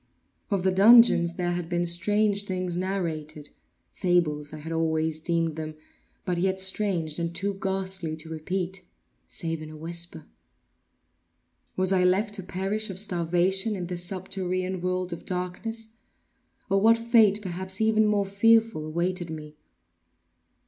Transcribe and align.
Of 0.49 0.63
the 0.63 0.71
dungeons 0.71 1.35
there 1.35 1.51
had 1.51 1.69
been 1.69 1.85
strange 1.85 2.45
things 2.45 2.75
narrated—fables 2.75 4.51
I 4.51 4.57
had 4.57 4.71
always 4.71 5.19
deemed 5.19 5.57
them—but 5.57 6.39
yet 6.39 6.59
strange, 6.59 7.19
and 7.19 7.35
too 7.35 7.53
ghastly 7.61 8.15
to 8.17 8.29
repeat, 8.31 8.81
save 9.27 9.61
in 9.61 9.69
a 9.69 9.77
whisper. 9.77 10.25
Was 11.77 11.91
I 11.93 12.03
left 12.03 12.33
to 12.33 12.41
perish 12.41 12.89
of 12.89 12.97
starvation 12.97 13.75
in 13.75 13.85
this 13.85 14.03
subterranean 14.03 14.81
world 14.81 15.13
of 15.13 15.23
darkness; 15.23 15.89
or 16.67 16.81
what 16.81 16.97
fate, 16.97 17.39
perhaps 17.43 17.79
even 17.79 18.07
more 18.07 18.25
fearful, 18.25 18.87
awaited 18.87 19.29
me? 19.29 19.55